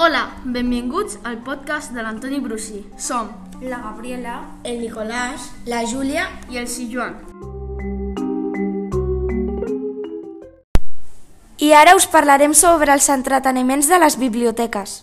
[0.00, 2.84] Hola, benvinguts al podcast de l'Antoni Brusí.
[3.02, 7.16] Som la Gabriela, el Nicolàs, la Júlia i el Si Joan.
[11.58, 14.94] I ara us parlarem sobre els entreteniments de les biblioteques.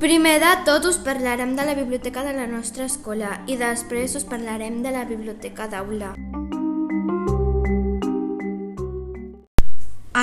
[0.00, 4.24] Primer de tot us parlarem de la biblioteca de la nostra escola i després us
[4.24, 6.14] parlarem de la biblioteca d'aula.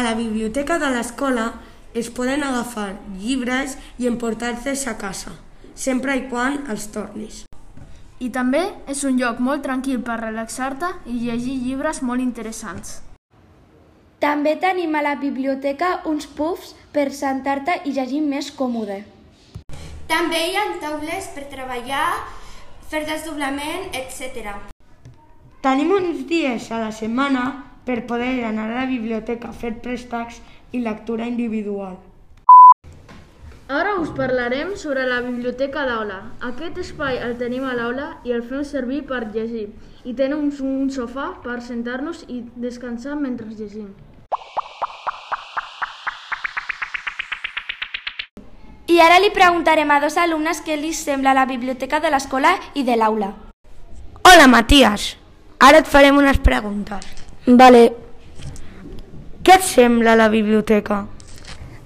[0.01, 1.43] A la biblioteca de l'escola
[1.93, 5.35] es poden agafar llibres i emportar-los a casa,
[5.77, 7.43] sempre i quan els tornis.
[8.17, 12.97] I també és un lloc molt tranquil per relaxar-te i llegir llibres molt interessants.
[14.17, 19.03] També tenim a la biblioteca uns puffs per sentar-te i llegir més còmode.
[20.09, 22.07] També hi ha taules per treballar,
[22.89, 24.55] fer desdoblament, etc.
[25.61, 27.51] Tenim uns dies a la setmana
[27.91, 30.37] per poder anar a la biblioteca a fer préstecs
[30.71, 31.97] i lectura individual.
[33.67, 36.21] Ara us parlarem sobre la biblioteca d'aula.
[36.51, 39.67] Aquest espai el tenim a l'aula i el fem servir per llegir.
[40.07, 43.91] I tenim un sofà per sentar-nos i descansar mentre llegim.
[48.87, 52.83] I ara li preguntarem a dos alumnes què li sembla la biblioteca de l'escola i
[52.87, 53.33] de l'aula.
[54.23, 55.17] Hola, Matías.
[55.59, 57.20] Ara et farem unes preguntes.
[57.47, 57.91] Vale,
[59.41, 61.07] Què et sembla la biblioteca?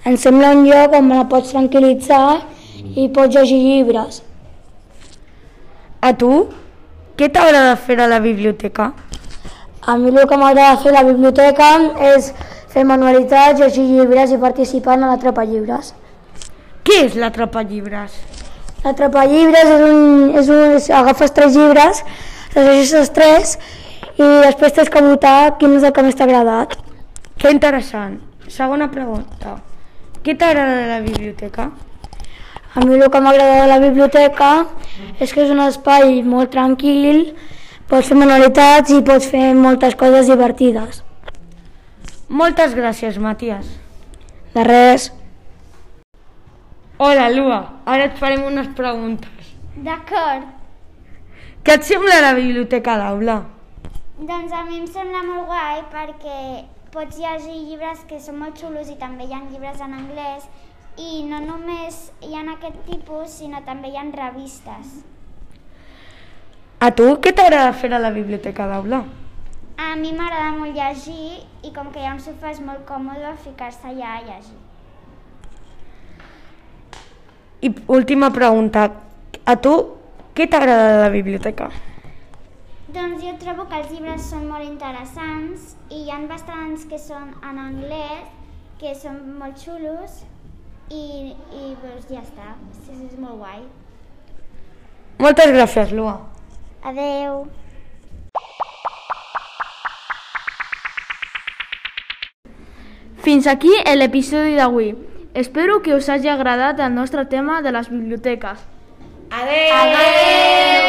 [0.05, 2.41] em sembla un lloc on me la pots tranquil·litzar
[3.01, 4.19] i pots llegir llibres.
[6.01, 6.29] A tu?
[7.17, 8.91] Què t'agrada fer a la biblioteca?
[9.81, 11.69] A mi el que m'agrada fer a la biblioteca
[12.11, 12.33] és
[12.69, 15.93] fer manualitats, llegir llibres i participar en l'atrapallibres.
[16.85, 18.19] Què és l'atrapallibres?
[18.83, 22.03] L'atrapallibres és un, és un, és, agafes tres llibres,
[22.53, 23.57] llegeixes els tres
[24.15, 26.77] i després tens que votar quin és el que més t'ha agradat.
[27.41, 28.19] Que interessant.
[28.47, 29.57] Segona pregunta.
[30.23, 31.69] Què t'agrada de la biblioteca?
[32.75, 34.49] A mi el que m'agrada de la biblioteca
[35.19, 37.35] és que és un espai molt tranquil,
[37.87, 41.03] pots fer manualitats i pots fer moltes coses divertides.
[42.27, 43.67] Moltes gràcies, Matías.
[44.55, 45.11] De res.
[46.97, 47.59] Hola, Lua.
[47.85, 49.51] Ara et farem unes preguntes.
[49.75, 50.47] D'acord.
[51.65, 53.41] Què et sembla la biblioteca d'aula?
[54.17, 58.87] Doncs a mi em sembla molt guai perquè pots llegir llibres que són molt xulos
[58.87, 60.45] i també hi ha llibres en anglès
[60.95, 64.93] i no només hi ha aquest tipus, sinó també hi ha revistes.
[66.79, 69.01] A tu què t'agrada fer a la biblioteca d'aula?
[69.83, 73.33] A mi m'agrada molt llegir i com que hi ha un sofà és molt còmode
[73.43, 74.55] ficar-se allà a llegir.
[77.67, 78.87] I última pregunta.
[79.43, 79.75] A tu
[80.37, 81.67] què t'agrada de la biblioteca?
[82.87, 87.31] Doncs jo trobo que els llibres són molt interessants i hi ha bastants que són
[87.41, 88.29] en anglès,
[88.77, 90.21] que són molt xulos
[90.93, 93.63] i, i doncs ja està, és, és molt guai.
[95.17, 96.19] Moltes gràcies, Lua.
[96.85, 97.47] Adeu.
[103.25, 104.93] Fins aquí l'episodi d'avui.
[105.33, 108.61] Espero que us hagi agradat el nostre tema de les biblioteques.
[109.33, 109.73] Adéu!
[109.81, 110.84] Adeu!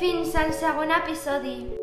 [0.00, 1.79] Fins al segon episodi.